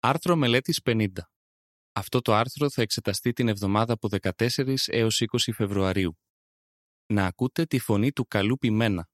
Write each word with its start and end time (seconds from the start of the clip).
Άρθρο 0.00 0.36
μελέτης 0.36 0.80
50. 0.84 1.08
Αυτό 1.92 2.20
το 2.20 2.34
άρθρο 2.34 2.70
θα 2.70 2.82
εξεταστεί 2.82 3.32
την 3.32 3.48
εβδομάδα 3.48 3.92
από 3.92 4.08
14 4.20 4.74
έως 4.86 5.20
20 5.20 5.52
Φεβρουαρίου. 5.52 6.18
Να 7.06 7.26
ακούτε 7.26 7.64
τη 7.64 7.78
φωνή 7.78 8.12
του 8.12 8.26
καλού 8.26 8.56
ποιμένα. 8.56 9.08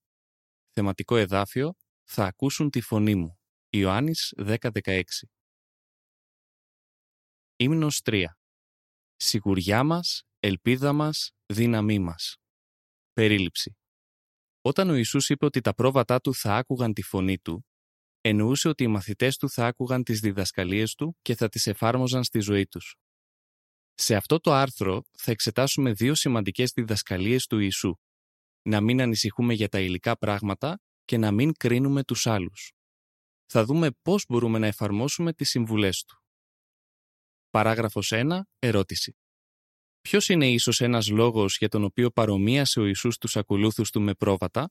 Θεματικό 0.71 1.17
εδάφιο 1.17 1.75
«Θα 2.03 2.25
ακούσουν 2.25 2.71
τη 2.71 2.81
φωνή 2.81 3.15
μου». 3.15 3.39
Ιωάννης 3.71 4.33
10-16. 4.37 5.03
Ύμνος 7.57 8.01
3. 8.05 8.27
Σιγουριά 9.16 9.82
μας, 9.82 10.23
ελπίδα 10.39 10.93
μας, 10.93 11.30
δύναμή 11.46 11.98
μας. 11.98 12.37
Περίληψη. 13.12 13.77
Όταν 14.61 14.91
ο 14.91 14.95
Ιησούς 14.95 15.29
είπε 15.29 15.45
ότι 15.45 15.61
τα 15.61 15.75
πρόβατά 15.75 16.21
του 16.21 16.35
θα 16.35 16.57
άκουγαν 16.57 16.93
τη 16.93 17.03
φωνή 17.03 17.39
του, 17.39 17.66
εννοούσε 18.27 18.68
ότι 18.68 18.82
οι 18.82 18.86
μαθητές 18.86 19.36
του 19.36 19.50
θα 19.50 19.66
άκουγαν 19.66 20.02
τις 20.02 20.20
διδασκαλίες 20.20 20.95
του 20.95 21.16
και 21.23 21.34
θα 21.34 21.48
τις 21.48 21.66
εφάρμοζαν 21.66 22.24
στη 22.24 22.38
ζωή 22.41 22.66
τους. 22.66 22.96
Σε 23.95 24.15
αυτό 24.15 24.41
το 24.41 24.52
άρθρο 24.52 25.02
θα 25.19 25.30
εξετάσουμε 25.30 25.92
δύο 25.92 26.15
σημαντικές 26.15 26.73
διδασκαλίες 26.73 27.46
του 27.46 27.59
Ιησού. 27.59 27.95
Να 28.62 28.80
μην 28.80 29.01
ανησυχούμε 29.01 29.55
για 29.55 29.68
τα 29.68 29.80
υλικά 29.80 30.18
πράγματα 30.18 30.80
και 31.05 31.16
να 31.18 31.30
μην 31.30 31.52
κρίνουμε 31.56 32.05
τους 32.05 32.27
άλλους. 32.27 32.73
Θα 33.46 33.65
δούμε 33.65 33.91
πώς 34.02 34.24
μπορούμε 34.29 34.59
να 34.59 34.66
εφαρμόσουμε 34.66 35.32
τις 35.32 35.48
συμβουλές 35.48 36.02
του. 36.02 36.23
Παράγραφος 37.51 38.12
1. 38.12 38.41
Ερώτηση. 38.59 39.16
Ποιος 40.01 40.29
είναι 40.29 40.51
ίσως 40.51 40.80
ένας 40.80 41.09
λόγος 41.09 41.56
για 41.56 41.68
τον 41.68 41.84
οποίο 41.84 42.10
παρομοίασε 42.10 42.80
ο 42.80 42.87
Ιησούς 42.87 43.18
τους 43.18 43.37
ακολούθους 43.37 43.91
του 43.91 44.01
με 44.01 44.15
πρόβατα; 44.15 44.70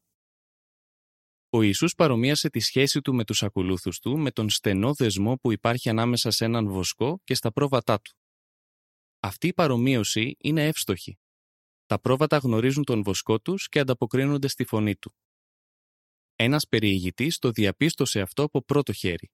Ο 1.55 1.61
Ιησούς 1.61 1.95
παρομοίασε 1.95 2.49
τη 2.49 2.59
σχέση 2.59 3.01
του 3.01 3.13
με 3.13 3.23
τους 3.23 3.43
ακολούθους 3.43 3.99
του 3.99 4.17
με 4.17 4.31
τον 4.31 4.49
στενό 4.49 4.93
δεσμό 4.93 5.35
που 5.35 5.51
υπάρχει 5.51 5.89
ανάμεσα 5.89 6.31
σε 6.31 6.45
έναν 6.45 6.67
βοσκό 6.69 7.21
και 7.23 7.33
στα 7.33 7.51
πρόβατά 7.51 7.99
του. 8.01 8.11
Αυτή 9.19 9.47
η 9.47 9.53
παρομοίωση 9.53 10.35
είναι 10.39 10.67
εύστοχη. 10.67 11.17
Τα 11.85 11.99
πρόβατα 11.99 12.37
γνωρίζουν 12.37 12.83
τον 12.83 13.03
βοσκό 13.03 13.39
τους 13.39 13.69
και 13.69 13.79
ανταποκρίνονται 13.79 14.47
στη 14.47 14.65
φωνή 14.65 14.95
του. 14.95 15.15
Ένας 16.35 16.67
περιηγητής 16.67 17.37
το 17.37 17.51
διαπίστωσε 17.51 18.21
αυτό 18.21 18.43
από 18.43 18.63
πρώτο 18.63 18.93
χέρι. 18.93 19.31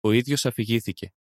Ο 0.00 0.12
ίδιος 0.12 0.46
αφηγήθηκε. 0.46 1.14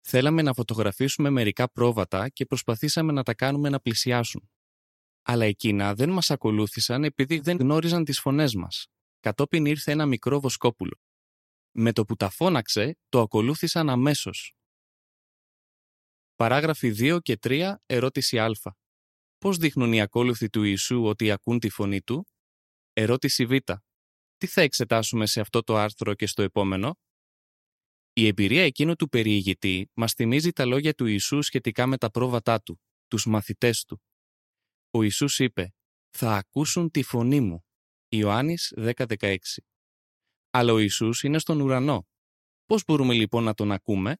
Θέλαμε 0.00 0.42
να 0.42 0.54
φωτογραφίσουμε 0.54 1.30
μερικά 1.30 1.70
πρόβατα 1.70 2.28
και 2.28 2.44
προσπαθήσαμε 2.44 3.12
να 3.12 3.22
τα 3.22 3.34
κάνουμε 3.34 3.68
να 3.68 3.80
πλησιάσουν. 3.80 4.50
Αλλά 5.22 5.44
εκείνα 5.44 5.94
δεν 5.94 6.10
μας 6.10 6.30
ακολούθησαν 6.30 7.04
επειδή 7.04 7.38
δεν 7.38 7.56
γνώριζαν 7.56 8.04
τις 8.04 8.20
φωνές 8.20 8.54
μας. 8.54 8.86
Κατόπιν 9.20 9.64
ήρθε 9.64 9.92
ένα 9.92 10.06
μικρό 10.06 10.40
βοσκόπουλο. 10.40 11.00
Με 11.70 11.92
το 11.92 12.04
που 12.04 12.16
τα 12.16 12.30
φώναξε, 12.30 12.98
το 13.08 13.20
ακολούθησαν 13.20 13.90
αμέσως. 13.90 14.54
Παράγραφοι 16.34 16.94
2 16.98 17.18
και 17.22 17.38
3, 17.42 17.74
ερώτηση 17.86 18.38
α. 18.38 18.50
Πώς 19.38 19.56
δείχνουν 19.56 19.92
οι 19.92 20.00
ακόλουθοι 20.00 20.48
του 20.50 20.62
Ιησού 20.62 21.04
ότι 21.04 21.30
ακούν 21.30 21.58
τη 21.58 21.68
φωνή 21.68 22.02
του; 22.02 22.26
Ερώτηση 22.92 23.46
β. 23.46 23.52
Τι 24.36 24.46
θα 24.46 24.60
εξετάσουμε 24.60 25.26
σε 25.26 25.40
αυτό 25.40 25.62
το 25.62 25.76
άρθρο 25.76 26.14
και 26.14 26.26
στο 26.26 26.42
επόμενο; 26.42 26.98
Η 28.12 28.26
εμπειρία 28.26 28.62
εκείνου 28.62 28.94
του 28.94 29.08
περιηγητή 29.08 29.90
μας 29.94 30.12
θυμίζει 30.12 30.52
τα 30.52 30.64
λόγια 30.64 30.94
του 30.94 31.06
Ιησού 31.06 31.42
σχετικά 31.42 31.86
με 31.86 31.96
τα 31.96 32.10
πρόβατά 32.10 32.60
του, 32.60 32.80
τους 33.08 33.26
μαθητές 33.26 33.84
του. 33.84 34.02
Ο 34.90 35.02
Ιησούς 35.02 35.38
είπε 35.38 35.74
«Θα 36.10 36.36
ακούσουν 36.36 36.90
τη 36.90 37.02
φωνή 37.02 37.40
μου». 37.40 37.64
Ιωάννης 38.12 38.72
10.16 38.76 39.36
Αλλά 40.50 40.72
ο 40.72 40.78
Ιησούς 40.78 41.22
είναι 41.22 41.38
στον 41.38 41.60
ουρανό. 41.60 42.06
Πώς 42.66 42.84
μπορούμε 42.86 43.14
λοιπόν 43.14 43.44
να 43.44 43.54
τον 43.54 43.72
ακούμε; 43.72 44.16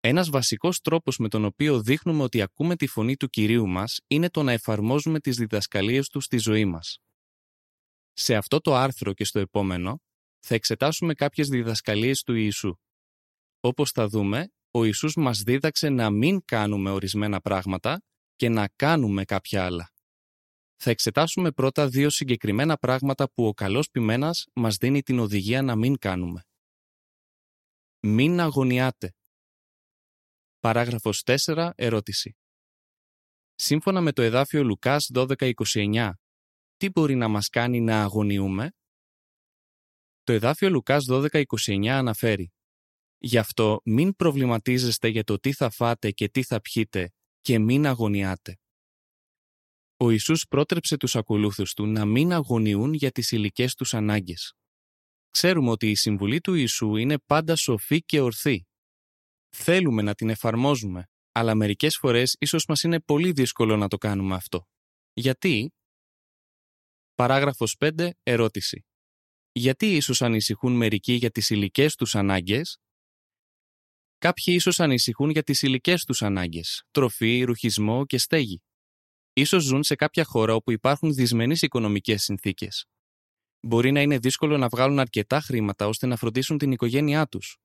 Ένας 0.00 0.30
βασικός 0.30 0.80
τρόπος 0.80 1.18
με 1.18 1.28
τον 1.28 1.44
οποίο 1.44 1.82
δείχνουμε 1.82 2.22
ότι 2.22 2.42
ακούμε 2.42 2.76
τη 2.76 2.86
φωνή 2.86 3.16
του 3.16 3.28
Κυρίου 3.28 3.66
μας 3.66 4.00
είναι 4.06 4.30
το 4.30 4.42
να 4.42 4.52
εφαρμόζουμε 4.52 5.20
τις 5.20 5.36
διδασκαλίες 5.36 6.08
του 6.08 6.20
στη 6.20 6.38
ζωή 6.38 6.64
μας. 6.64 6.98
Σε 8.12 8.34
αυτό 8.34 8.60
το 8.60 8.74
άρθρο 8.74 9.12
και 9.12 9.24
στο 9.24 9.38
επόμενο 9.38 10.00
θα 10.38 10.54
εξετάσουμε 10.54 11.14
κάποιες 11.14 11.48
διδασκαλίες 11.48 12.22
του 12.22 12.34
Ιησού. 12.34 12.74
Όπως 13.60 13.90
θα 13.90 14.08
δούμε, 14.08 14.48
ο 14.70 14.84
Ιησούς 14.84 15.14
μας 15.16 15.38
δίδαξε 15.42 15.88
να 15.88 16.10
μην 16.10 16.44
κάνουμε 16.44 16.90
ορισμένα 16.90 17.40
πράγματα 17.40 18.02
και 18.36 18.48
να 18.48 18.68
κάνουμε 18.76 19.24
κάποια 19.24 19.64
άλλα. 19.64 19.90
Θα 20.76 20.90
εξετάσουμε 20.90 21.52
πρώτα 21.52 21.88
δύο 21.88 22.10
συγκεκριμένα 22.10 22.76
πράγματα 22.76 23.30
που 23.30 23.46
ο 23.46 23.54
καλός 23.54 23.90
ποιμένας 23.90 24.46
μας 24.52 24.76
δίνει 24.76 25.02
την 25.02 25.18
οδηγία 25.18 25.62
να 25.62 25.76
μην 25.76 25.98
κάνουμε. 25.98 26.44
Μην 28.00 28.40
αγωνιάτε. 28.40 29.14
Παράγραφος 30.60 31.22
4. 31.24 31.70
Ερώτηση. 31.74 32.36
Σύμφωνα 33.54 34.00
με 34.00 34.12
το 34.12 34.22
εδάφιο 34.22 34.64
Λουκάς 34.64 35.10
12.29, 35.14 36.12
τι 36.76 36.90
μπορεί 36.90 37.14
να 37.14 37.28
μας 37.28 37.48
κάνει 37.48 37.80
να 37.80 38.02
αγωνιούμε; 38.02 38.72
Το 40.22 40.32
εδάφιο 40.32 40.70
Λουκάς 40.70 41.06
12.29 41.08 41.86
αναφέρει 41.86 42.52
Γι' 43.18 43.38
αυτό 43.38 43.80
μην 43.84 44.16
προβληματίζεστε 44.16 45.08
για 45.08 45.24
το 45.24 45.38
τι 45.38 45.52
θα 45.52 45.70
φάτε 45.70 46.10
και 46.10 46.28
τι 46.28 46.42
θα 46.42 46.60
πιείτε 46.60 47.12
και 47.40 47.58
μην 47.58 47.86
αγωνιάτε. 47.86 48.58
Ο 49.98 50.10
Ιησούς 50.10 50.46
πρότρεψε 50.48 50.96
τους 50.96 51.16
ακολούθους 51.16 51.74
του 51.74 51.86
να 51.86 52.04
μην 52.04 52.32
αγωνιούν 52.32 52.92
για 52.94 53.10
τις 53.10 53.30
υλικές 53.30 53.74
τους 53.74 53.94
ανάγκες. 53.94 54.54
Ξέρουμε 55.30 55.70
ότι 55.70 55.90
η 55.90 55.94
συμβουλή 55.94 56.40
του 56.40 56.54
Ιησού 56.54 56.96
είναι 56.96 57.18
πάντα 57.18 57.56
σοφή 57.56 58.02
και 58.02 58.20
ορθή. 58.20 58.66
Θέλουμε 59.48 60.02
να 60.02 60.14
την 60.14 60.28
εφαρμόζουμε, 60.28 61.08
αλλά 61.32 61.54
μερικές 61.54 61.96
φορές 61.96 62.36
ίσως 62.38 62.66
μας 62.66 62.82
είναι 62.82 63.00
πολύ 63.00 63.32
δύσκολο 63.32 63.76
να 63.76 63.88
το 63.88 63.96
κάνουμε 63.96 64.34
αυτό. 64.34 64.68
Γιατί; 65.12 65.74
Παράγραφος 67.14 67.76
5. 67.78 68.10
Ερώτηση. 68.22 68.86
Γιατί 69.52 69.96
ίσως 69.96 70.22
ανησυχούν 70.22 70.72
μερικοί 70.72 71.12
για 71.12 71.30
τις 71.30 71.50
υλικές 71.50 71.94
τους 71.94 72.14
ανάγκες; 72.14 72.78
Κάποιοι 74.18 74.54
ίσως 74.56 74.80
ανησυχούν 74.80 75.30
για 75.30 75.42
τις 75.42 75.62
υλικές 75.62 76.04
τους 76.04 76.22
ανάγκες, 76.22 76.82
τροφή, 76.90 77.42
ρουχισμό 77.42 78.06
και 78.06 78.18
στέγη. 78.18 78.62
Ίσως 79.38 79.62
ζουν 79.62 79.82
σε 79.82 79.94
κάποια 79.94 80.24
χώρα 80.24 80.54
όπου 80.54 80.70
υπάρχουν 80.70 81.14
δυσμενείς 81.14 81.62
οικονομικές 81.62 82.22
συνθήκες. 82.22 82.86
Μπορεί 83.60 83.92
να 83.92 84.00
είναι 84.00 84.18
δύσκολο 84.18 84.58
να 84.58 84.68
βγάλουν 84.68 84.98
αρκετά 84.98 85.40
χρήματα 85.40 85.86
ώστε 85.86 86.06
να 86.06 86.16
φροντίσουν 86.16 86.58
την 86.58 86.72
οικογένειά 86.72 87.26
τους. 87.26 87.56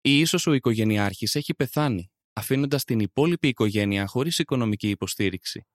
Ή 0.00 0.18
ίσως 0.18 0.46
ο 0.46 0.52
οικογενειάρχης 0.52 1.34
έχει 1.34 1.54
πεθάνει, 1.54 2.10
αφήνοντας 2.32 2.84
την 2.84 3.00
υπόλοιπη 3.00 3.48
οικογένεια 3.48 4.06
χωρίς 4.06 4.38
οικονομική 4.38 4.88
υποστήριξη. 4.88 5.66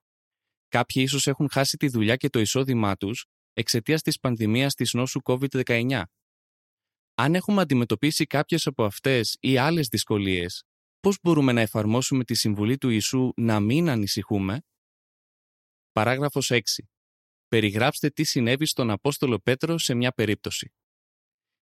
Κάποιοι 0.67 1.03
ίσως 1.05 1.27
έχουν 1.27 1.49
χάσει 1.51 1.77
τη 1.77 1.87
δουλειά 1.87 2.15
και 2.15 2.29
το 2.29 2.39
εισόδημά 2.39 2.95
τους 2.95 3.25
εξαιτίας 3.53 4.01
της 4.01 4.19
πανδημίας 4.19 4.73
της 4.73 4.93
νόσου 4.93 5.19
COVID-19 5.23 6.03
αν 7.17 7.35
έχουμε 7.35 7.61
αντιμετωπίσει 7.61 8.25
κάποιες 8.25 8.67
από 8.67 8.83
αυτές 8.83 9.37
ή 9.39 9.57
άλλες 9.57 9.87
δυσκολίες, 9.87 10.63
πώς 10.99 11.17
μπορούμε 11.23 11.51
να 11.51 11.61
εφαρμόσουμε 11.61 12.23
τη 12.23 12.33
συμβουλή 12.33 12.77
του 12.77 12.89
Ιησού 12.89 13.31
να 13.35 13.59
μην 13.59 13.89
ανησυχούμε; 13.89 14.61
Παράγραφος 15.95 16.51
6. 16.51 16.59
Περιγράψτε 17.47 18.09
τι 18.09 18.23
συνέβη 18.23 18.65
στον 18.65 18.89
Απόστολο 18.89 19.39
Πέτρο 19.39 19.77
σε 19.77 19.93
μια 19.93 20.11
περίπτωση. 20.11 20.73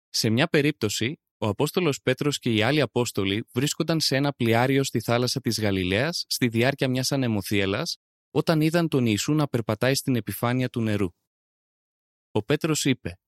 Σε 0.09 0.31
μια 0.31 0.47
περίπτωση, 0.47 1.21
ο 1.39 1.47
Απόστολος 1.47 2.01
Πέτρος 2.03 2.39
και 2.39 2.53
οι 2.53 2.63
άλλοι 2.63 2.81
Απόστολοι 2.81 3.45
βρίσκονταν 3.53 4.01
σε 4.01 4.17
ένα 4.17 4.33
πλοιάριο 4.33 4.85
στη 4.85 5.01
θάλασσα 5.01 5.41
της 5.41 5.61
Γαλιλαίας 5.61 6.25
στη 6.29 6.49
διάρκεια 6.49 6.89
μιας 6.89 7.13
ανεμοθύελας, 7.13 7.97
όταν 8.31 8.61
είδαν 8.61 8.89
τον 8.89 9.07
Ιησού 9.07 9.33
να 9.33 9.49
περπατάει 9.49 9.95
στην 9.95 10.17
επιφάνεια 10.17 10.69
του 10.69 10.81
νερού. 10.81 11.09
Ο 12.31 12.43
Πέτρος 12.43 12.85
είπε 12.85 13.19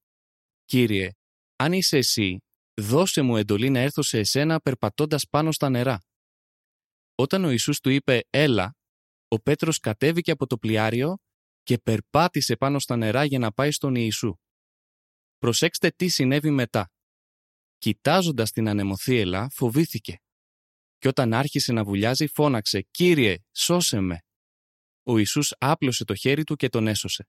«Κύριε, 0.64 1.10
αν 1.56 1.72
είσαι 1.72 1.96
εσύ, 1.96 2.38
δώσε 2.74 3.22
μου 3.22 3.36
εντολή 3.36 3.70
να 3.70 3.78
έρθω 3.78 4.02
σε 4.02 4.19
εσένα 4.19 4.60
περπατώντας 4.60 5.28
πάνω 5.28 5.52
στα 5.52 5.69
νερά. 5.69 6.02
Όταν 7.14 7.44
ο 7.44 7.50
Ιησούς 7.50 7.81
του 7.81 7.90
είπε 7.90 8.26
«Έλα», 8.31 8.76
ο 9.32 9.40
Πέτρος 9.40 9.79
κατέβηκε 9.79 10.31
από 10.31 10.46
το 10.46 10.58
πλοιάριο 10.58 11.17
και 11.62 11.79
περπάτησε 11.79 12.56
πάνω 12.56 12.79
στα 12.79 12.96
νερά 12.96 13.25
για 13.25 13.38
να 13.38 13.52
πάει 13.52 13.70
στον 13.70 13.94
Ιησού. 13.94 14.34
Προσέξτε 15.38 15.90
τι 15.90 16.08
συνέβη 16.08 16.50
μετά. 16.50 16.93
Κοιτάζοντας 17.79 18.50
την 18.50 18.69
ανεμοθύελα, 18.69 19.49
φοβήθηκε. 19.50 20.17
Και 20.99 21.08
όταν 21.08 21.32
άρχισε 21.32 21.73
να 21.73 21.84
βουλιάζει, 21.84 22.26
φώναξε 22.26 22.82
«Κύριε, 22.90 23.37
σώσε 23.52 24.00
με». 24.00 24.23
Ο 25.02 25.19
Ιησούς 25.19 25.55
άπλωσε 25.58 26.05
το 26.05 26.14
χέρι 26.14 26.44
του 26.44 26.56
και 26.56 26.69
τον 26.69 26.87
έσωσε. 26.87 27.28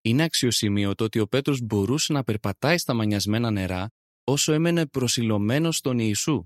Είναι 0.00 0.22
αξιοσημείωτο 0.22 1.04
ότι 1.04 1.18
ο 1.18 1.26
Πέτρος 1.26 1.60
μπορούσε 1.60 2.12
να 2.12 2.24
περπατάει 2.24 2.78
στα 2.78 2.94
μανιασμένα 2.94 3.50
νερά 3.50 3.90
όσο 4.24 4.52
έμενε 4.52 4.86
προσιλωμένος 4.86 5.76
στον 5.76 5.98
Ιησού. 5.98 6.44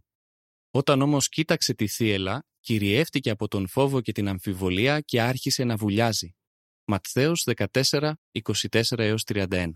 Όταν 0.70 1.02
όμως 1.02 1.29
κοίταξε 1.29 1.75
τη 1.75 1.87
θύελα, 1.87 2.46
κυριεύτηκε 2.69 3.31
από 3.31 3.49
τον 3.49 3.69
φόβο 3.69 4.00
και 4.00 4.12
την 4.12 4.29
αμφιβολία 4.29 5.00
και 5.00 5.20
άρχισε 5.20 5.65
να 5.65 5.76
βουλιάζει. 5.76 6.37
Ματθαίος 6.85 7.47
14, 7.56 8.12
24-31 8.32 9.70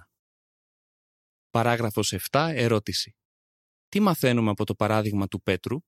Παράγραφος 1.50 2.14
7. 2.30 2.50
Ερώτηση. 2.54 3.16
Τι 3.88 4.00
μαθαίνουμε 4.00 4.50
από 4.50 4.64
το 4.64 4.74
παράδειγμα 4.74 5.28
του 5.28 5.42
Πέτρου; 5.42 5.78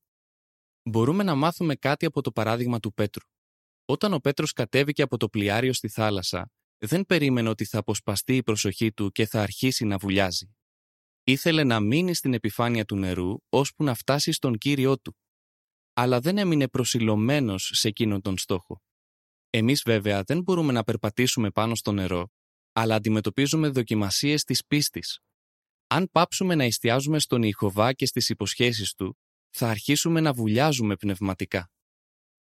Μπορούμε 0.82 1.22
να 1.22 1.34
μάθουμε 1.34 1.74
κάτι 1.74 2.06
από 2.06 2.20
το 2.20 2.32
παράδειγμα 2.32 2.80
του 2.80 2.92
Πέτρου. 2.94 3.26
Όταν 3.84 4.12
ο 4.12 4.18
Πέτρος 4.18 4.52
κατέβηκε 4.52 5.02
από 5.02 5.16
το 5.16 5.28
πλοιάριο 5.28 5.72
στη 5.72 5.88
θάλασσα, 5.88 6.52
δεν 6.78 7.06
περίμενε 7.06 7.48
ότι 7.48 7.64
θα 7.64 7.78
αποσπαστεί 7.78 8.36
η 8.36 8.42
προσοχή 8.42 8.92
του 8.92 9.10
και 9.10 9.26
θα 9.26 9.42
αρχίσει 9.42 9.84
να 9.84 9.98
βουλιάζει. 9.98 10.54
Ήθελε 11.24 11.64
να 11.64 11.80
μείνει 11.80 12.14
στην 12.14 12.34
επιφάνεια 12.34 12.84
του 12.84 12.96
νερού 12.96 13.34
ώσπου 13.48 13.84
να 13.84 13.94
φτάσει 13.94 14.32
στον 14.32 14.58
Κύριό 14.58 14.98
του. 14.98 15.16
Αλλά 15.96 16.20
δεν 16.20 16.38
έμεινε 16.38 16.68
προσιλωμένος 16.68 17.70
σε 17.74 17.88
εκείνον 17.88 18.20
τον 18.20 18.38
στόχο. 18.38 18.82
Εμείς 19.50 19.82
βέβαια 19.84 20.22
δεν 20.22 20.42
μπορούμε 20.42 20.72
να 20.72 20.84
περπατήσουμε 20.84 21.50
πάνω 21.50 21.74
στο 21.74 21.92
νερό, 21.92 22.28
αλλά 22.72 22.94
αντιμετωπίζουμε 22.94 23.68
δοκιμασίες 23.68 24.44
της 24.44 24.66
πίστης. 24.66 25.20
Αν 25.86 26.08
πάψουμε 26.12 26.54
να 26.54 26.64
εστιάζουμε 26.64 27.18
στον 27.18 27.42
Ιχωβά 27.42 27.92
και 27.92 28.06
στις 28.06 28.28
υποσχέσεις 28.28 28.94
του, 28.94 29.18
θα 29.50 29.68
αρχίσουμε 29.68 30.20
να 30.20 30.32
βουλιάζουμε 30.32 30.96
πνευματικά. 30.96 31.70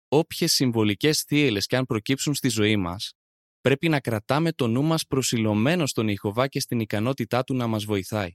Όποιες 0.09 0.53
συμβολικές 0.53 1.23
θύελες 1.23 1.67
και 1.67 1.77
αν 1.77 1.85
προκύψουν 1.85 2.35
στη 2.35 2.49
ζωή 2.49 2.77
μας, 2.77 3.13
πρέπει 3.61 3.89
να 3.89 4.01
κρατάμε 4.01 4.53
το 4.53 4.67
νου 4.67 4.83
μας 4.83 5.07
προσιλωμένο 5.07 5.87
στον 5.87 6.09
Ιχωβά 6.09 6.49
και 6.49 6.61
στην 6.61 6.81
ικανότητά 6.81 7.45
του 7.45 7.55
να 7.55 7.67
μας 7.67 7.85
βοηθάει. 7.85 8.33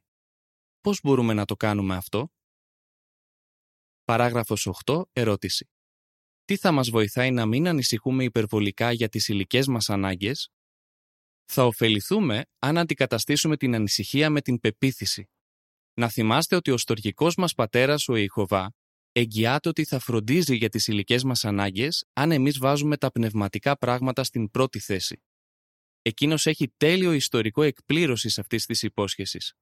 Πώς 0.81 0.99
μπορούμε 1.03 1.33
να 1.33 1.45
το 1.45 1.55
κάνουμε 1.55 1.95
αυτό; 1.95 2.31
Παράγραφος 4.07 4.67
8. 4.85 5.01
Ερώτηση. 5.13 5.69
Τι 6.45 6.57
θα 6.57 6.71
μας 6.71 6.89
βοηθάει 6.89 7.31
να 7.31 7.45
μην 7.45 7.67
ανησυχούμε 7.67 8.23
υπερβολικά 8.23 8.91
για 8.91 9.09
τις 9.09 9.27
υλικές 9.27 9.67
μας 9.67 9.89
ανάγκες; 9.89 10.49
Θα 11.45 11.65
ωφεληθούμε 11.65 12.43
αν 12.59 12.77
αντικαταστήσουμε 12.77 13.57
την 13.57 13.75
ανησυχία 13.75 14.29
με 14.29 14.41
την 14.41 14.59
πεποίθηση. 14.59 15.29
Να 15.93 16.09
θυμάστε 16.09 16.55
ότι 16.55 16.71
ο 16.71 16.77
στοργικός 16.77 17.35
μας 17.35 17.53
πατέρας 17.53 18.07
ο 18.07 18.15
Ιχωβά 18.15 18.73
εγγυάται 19.11 19.69
ότι 19.69 19.85
θα 19.85 19.99
φροντίζει 19.99 20.55
για 20.55 20.69
τις 20.69 20.87
υλικές 20.87 21.23
μας 21.23 21.45
ανάγκες 21.45 22.05
αν 22.13 22.31
εμείς 22.31 22.57
βάζουμε 22.57 22.97
τα 22.97 23.11
πνευματικά 23.11 23.77
πράγματα 23.77 24.23
στην 24.23 24.51
πρώτη 24.51 24.79
θέση. 24.79 25.23
Εκείνος 26.01 26.45
έχει 26.45 26.73
τέλειο 26.77 27.11
ιστορικό 27.11 27.61
εκπλήρωσης 27.61 28.39
αυτής 28.39 28.65
της 28.65 28.81
υπόσχεσης. 28.81 29.53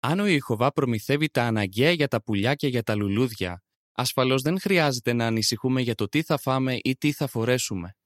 Αν 0.00 0.20
ο 0.20 0.26
Ιχωβά 0.26 0.72
προμηθεύει 0.72 1.28
τα 1.28 1.42
αναγκαία 1.42 1.90
για 1.90 2.08
τα 2.08 2.22
πουλιά 2.22 2.54
και 2.54 2.66
για 2.66 2.82
τα 2.82 2.94
λουλούδια, 2.94 3.58
ασφαλώς 3.94 4.42
δεν 4.42 4.60
χρειάζεται 4.60 5.12
να 5.12 5.26
ανησυχούμε 5.26 5.80
για 5.80 5.94
το 5.94 6.08
τι 6.08 6.22
θα 6.22 6.38
φάμε 6.38 6.78
ή 6.82 6.96
τι 6.96 7.12
θα 7.12 7.26
φορέσουμε. 7.26 7.96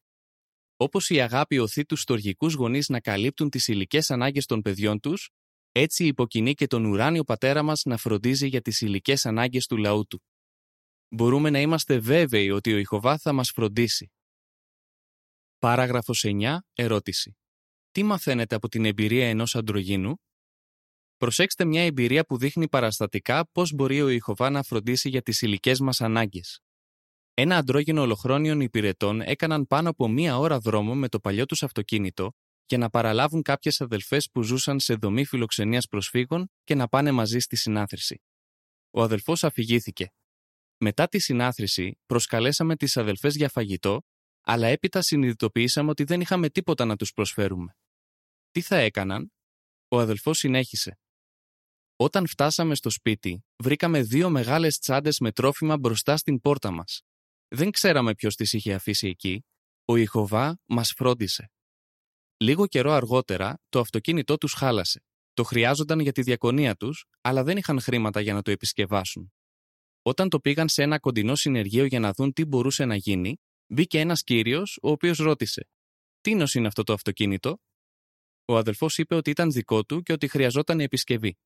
Όπως 0.77 1.11
η 1.11 1.21
αγάπη 1.21 1.59
οθεί 1.59 1.85
τους 1.85 2.01
στοργικούς 2.01 2.55
γονείς 2.55 2.89
να 2.89 3.01
καλύπτουν 3.01 3.51
τις 3.51 3.69
υλικές 3.69 4.11
ανάγκες 4.11 4.47
των 4.47 4.63
παιδιών 4.63 5.01
τους, 5.01 5.31
έτσι 5.73 6.07
υποκινεί 6.07 6.55
και 6.55 6.67
τον 6.67 6.85
ουράνιο 6.85 7.25
πατέρα 7.25 7.63
μας 7.63 7.83
να 7.85 7.97
φροντίζει 7.97 8.49
για 8.49 8.61
τις 8.61 8.81
υλικές 8.81 9.27
ανάγκες 9.27 9.67
του 9.67 9.77
λαού 9.77 10.07
του. 10.07 10.23
Μπορούμε 11.09 11.51
να 11.51 11.61
είμαστε 11.61 11.99
βέβαιοι 11.99 12.51
ότι 12.51 12.73
ο 12.73 12.79
Ιχωβά 12.79 13.19
θα 13.19 13.33
μας 13.33 13.51
φροντίσει. 13.51 14.13
Παράγραφος 15.59 16.25
9. 16.27 16.59
Ερώτηση. 16.73 17.39
Τι 17.91 18.03
μαθαίνετε 18.03 18.55
από 18.55 18.69
την 18.69 18.85
εμπειρία 18.85 19.29
ενός 19.29 19.55
αντρογίνου; 19.55 20.17
Προσέξτε 21.19 21.65
μια 21.65 21.83
εμπειρία 21.83 22.25
που 22.25 22.39
δείχνει 22.39 22.69
παραστατικά 22.69 23.49
πώς 23.53 23.73
μπορεί 23.73 24.03
ο 24.03 24.09
Ιχωβά 24.09 24.51
να 24.51 24.63
φροντίσει 24.63 25.09
για 25.09 25.23
τις 25.23 25.43
υλικές 25.43 25.81
μας 25.81 26.01
ανάγκες. 26.01 26.61
Ένα 27.35 27.57
αντρόγινο 27.57 28.01
ολοχρόνιων 28.01 28.61
υπηρετών 28.61 29.21
έκαναν 29.21 29.67
πάνω 29.67 29.89
από 29.89 30.09
μία 30.09 30.39
ώρα 30.39 30.59
δρόμο 30.59 30.95
με 30.95 31.09
το 31.09 31.21
παλιό 31.21 31.47
τους 31.47 31.63
αυτοκίνητο 31.63 32.33
για 32.67 32.79
να 32.79 32.91
παραλάβουν 32.91 33.43
κάποιες 33.43 33.81
αδελφές 33.81 34.31
που 34.31 34.43
ζούσαν 34.43 34.81
σε 34.81 34.95
δομή 34.95 35.25
φιλοξενίας 35.25 35.87
προσφύγων 35.87 36.51
και 36.65 36.75
να 36.75 36.89
πάνε 36.89 37.11
μαζί 37.13 37.39
στη 37.39 37.57
συνάθρηση. 37.57 38.23
Ο 38.91 39.03
αδελφός 39.03 39.45
αφηγήθηκε. 39.45 40.13
Μετά 40.79 41.09
τη 41.09 41.19
συνάθρηση, 41.19 41.99
προσκαλέσαμε 42.07 42.77
τις 42.77 42.97
αδελφές 42.97 43.35
για 43.37 43.49
φαγητό, 43.49 44.03
αλλά 44.43 44.67
έπειτα 44.67 45.03
συνειδητοποιήσαμε 45.03 45.91
ότι 45.91 46.05
δεν 46.05 46.21
είχαμε 46.21 46.51
τίποτα 46.51 46.85
να 46.85 46.97
τους 46.97 47.13
προσφέρουμε. 47.13 47.77
Τι 48.51 48.61
θα 48.61 48.77
έκαναν; 48.77 49.33
Ο 49.89 49.99
αδελφός 49.99 50.39
συνέχισε. 50.39 50.99
Όταν 52.01 52.27
φτάσαμε 52.27 52.75
στο 52.75 52.91
σπίτι, 52.91 53.45
βρήκαμε 53.57 54.03
δύο 54.03 54.31
μεγάλες 54.31 54.79
τσάντες 54.79 55.19
με 55.19 55.33
τρόφιμα 55.33 55.79
μπροστά 55.79 56.17
στην 56.17 56.41
πόρτα 56.41 56.71
μας. 56.71 57.03
Δεν 57.49 57.71
ξέραμε 57.71 58.15
ποιος 58.15 58.35
τις 58.35 58.53
είχε 58.53 58.75
αφήσει 58.75 59.09
εκεί. 59.09 59.45
Ο 59.85 59.97
Ιχωβά 59.97 60.61
μας 60.67 60.93
φρόντισε. 60.97 61.51
Λίγο 62.37 62.67
καιρό 62.67 62.93
αργότερα, 62.93 63.59
το 63.69 63.81
αυτοκίνητό 63.81 64.37
τους 64.37 64.53
χάλασε. 64.53 65.05
Το 65.33 65.43
χρειάζονταν 65.43 66.01
για 66.01 66.13
τη 66.13 66.23
διακονία 66.23 66.75
τους, 66.75 67.05
αλλά 67.21 67.43
δεν 67.45 67.57
είχαν 67.57 67.81
χρήματα 67.81 68.21
για 68.21 68.35
να 68.35 68.43
το 68.43 68.51
επισκευάσουν. 68.51 69.33
Όταν 70.03 70.29
το 70.29 70.41
πήγαν 70.41 70.69
σε 70.69 70.83
ένα 70.83 70.99
κοντινό 70.99 71.35
συνεργείο 71.35 71.85
για 71.85 72.01
να 72.01 72.13
δουν 72.13 72.33
τι 72.33 72.45
μπορούσε 72.45 72.85
να 72.85 72.95
γίνει, 72.95 73.37
μπήκε 73.67 74.01
ένας 74.01 74.23
κύριος, 74.23 74.79
ο 74.83 74.91
οποίος 74.91 75.19
ρώτησε: 75.19 75.69
Τι 76.21 76.31
είναι 76.31 76.67
αυτό 76.67 76.83
το 76.83 76.93
αυτοκίνητο; 76.93 77.59
Ο 78.45 78.57
αδελφός 78.57 78.99
είπε 78.99 79.15
ότι 79.15 79.31
ήταν 79.31 79.53
δικό 79.53 79.85
του 79.85 80.03
και 80.03 80.13
ότι 80.13 80.29
χρειαζόταν 80.29 80.81
επισκευή. 80.81 81.39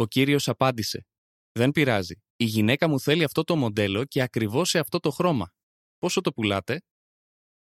Ο 0.00 0.06
κύριος 0.06 0.48
απάντησε: 0.48 1.06
Δεν 1.52 1.70
πειράζει. 1.70 2.14
Η 2.36 2.44
γυναίκα 2.44 2.88
μου 2.88 3.00
θέλει 3.00 3.24
αυτό 3.24 3.44
το 3.44 3.56
μοντέλο 3.56 4.04
και 4.04 4.22
ακριβώς 4.22 4.68
σε 4.68 4.78
αυτό 4.78 5.00
το 5.00 5.10
χρώμα. 5.10 5.52
Πόσο 5.98 6.20
το 6.20 6.32
πουλάτε, 6.32 6.80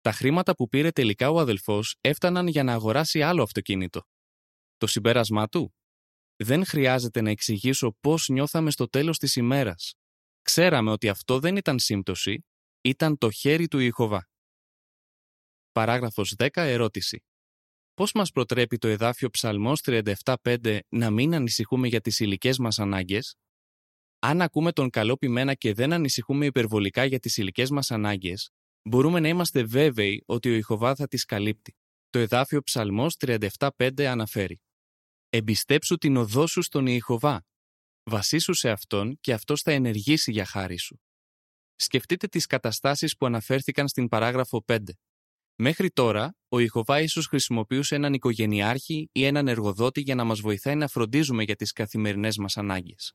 τα 0.00 0.12
χρήματα 0.12 0.54
που 0.54 0.68
πήρε 0.68 0.90
τελικά 0.90 1.30
ο 1.30 1.38
αδελφός 1.38 1.96
έφταναν 2.00 2.46
για 2.46 2.62
να 2.62 2.72
αγοράσει 2.72 3.22
άλλο 3.22 3.42
αυτοκίνητο. 3.42 4.02
Το 4.76 4.86
συμπέρασμά 4.86 5.48
του; 5.48 5.74
Δεν 6.36 6.64
χρειάζεται 6.66 7.20
να 7.20 7.30
εξηγήσω 7.30 7.96
πώς 8.00 8.28
νιώθαμε 8.28 8.70
στο 8.70 8.88
τέλος 8.88 9.18
της 9.18 9.36
ημέρας. 9.36 9.94
Ξέραμε 10.42 10.90
ότι 10.90 11.08
αυτό 11.08 11.38
δεν 11.38 11.56
ήταν 11.56 11.78
σύμπτωση, 11.78 12.44
ήταν 12.80 13.18
το 13.18 13.30
χέρι 13.30 13.68
του 13.68 13.78
Ιχωβά. 13.78 14.28
Παράγραφος 15.72 16.34
10. 16.38 16.48
Ερώτηση. 16.54 17.24
Πώς 17.98 18.12
μας 18.12 18.30
προτρέπει 18.30 18.78
το 18.78 18.88
εδάφιο 18.88 19.30
Ψαλμός 19.30 19.80
37.5 19.84 20.78
να 20.88 21.10
μην 21.10 21.34
ανησυχούμε 21.34 21.88
για 21.88 22.00
τις 22.00 22.20
υλικές 22.20 22.58
μας 22.58 22.78
ανάγκες, 22.78 23.36
αν 24.18 24.42
ακούμε 24.42 24.72
τον 24.72 24.90
καλό 24.90 25.16
πειμένα 25.16 25.54
και 25.54 25.74
δεν 25.74 25.92
ανησυχούμε 25.92 26.46
υπερβολικά 26.46 27.04
για 27.04 27.18
τις 27.18 27.36
υλικές 27.36 27.70
μας 27.70 27.90
ανάγκες, 27.90 28.50
μπορούμε 28.82 29.20
να 29.20 29.28
είμαστε 29.28 29.64
βέβαιοι 29.64 30.22
ότι 30.26 30.50
ο 30.50 30.54
Ιχωβά 30.54 30.94
θα 30.94 31.06
τις 31.06 31.24
καλύπτει. 31.24 31.76
Το 32.10 32.18
εδάφιο 32.18 32.62
Ψαλμός 32.62 33.16
37.5 33.16 34.04
αναφέρει 34.04 34.60
«Εμπιστέψου 35.28 35.96
την 35.96 36.16
οδό 36.16 36.46
σου 36.46 36.62
στον 36.62 36.86
Ιχωβά. 36.86 37.46
Βασίσου 38.02 38.54
σε 38.54 38.70
Αυτόν 38.70 39.18
και 39.20 39.32
Αυτός 39.32 39.62
θα 39.62 39.72
ενεργήσει 39.72 40.30
για 40.30 40.44
χάρη 40.44 40.78
σου». 40.78 41.00
Σκεφτείτε 41.76 42.26
τις 42.26 42.46
καταστάσεις 42.46 43.16
που 43.16 43.26
αναφέρθηκαν 43.26 43.88
στην 43.88 44.08
παράγραφο 44.08 44.64
5. 44.66 44.78
Μέχρι 45.60 45.90
τώρα, 45.90 46.36
ο 46.48 46.58
Ιχωβά 46.58 47.00
ίσως 47.00 47.26
χρησιμοποιούσε 47.26 47.94
έναν 47.94 48.12
οικογενειάρχη 48.12 49.08
ή 49.12 49.24
έναν 49.24 49.48
εργοδότη 49.48 50.00
για 50.00 50.14
να 50.14 50.24
μας 50.24 50.40
βοηθάει 50.40 50.74
να 50.74 50.88
φροντίζουμε 50.88 51.42
για 51.42 51.56
τις 51.56 51.72
καθημερινές 51.72 52.38
μας 52.38 52.56
ανάγκες. 52.56 53.14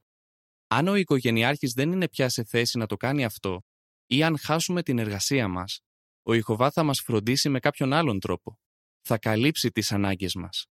Αν 0.67 0.87
ο 0.87 0.95
οικογενειάρχης 0.95 1.73
δεν 1.73 1.91
είναι 1.91 2.09
πια 2.09 2.29
σε 2.29 2.43
θέση 2.43 2.77
να 2.77 2.85
το 2.85 2.95
κάνει 2.97 3.25
αυτό, 3.25 3.61
ή 4.07 4.23
αν 4.23 4.37
χάσουμε 4.39 4.83
την 4.83 4.99
εργασία 4.99 5.47
μας, 5.47 5.79
ο 6.23 6.33
Ιχωβά 6.33 6.71
θα 6.71 6.83
μας 6.83 6.99
φροντίσει 6.99 7.49
με 7.49 7.59
κάποιον 7.59 7.93
άλλον 7.93 8.19
τρόπο. 8.19 8.59
Θα 9.01 9.17
καλύψει 9.17 9.71
τις 9.71 9.91
ανάγκες 9.91 10.35
μας. 10.35 10.65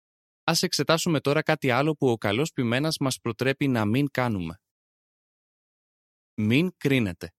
Ας 0.44 0.62
εξετάσουμε 0.62 1.20
τώρα 1.20 1.42
κάτι 1.42 1.70
άλλο 1.70 1.94
που 1.94 2.08
ο 2.10 2.16
καλός 2.16 2.52
ποιμένας 2.52 2.98
μας 2.98 3.18
προτρέπει 3.18 3.68
να 3.68 3.84
μην 3.84 4.10
κάνουμε. 4.10 4.60
Μην 6.34 6.70
κρίνετε. 6.76 7.34